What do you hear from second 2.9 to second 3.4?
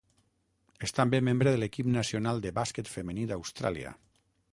femení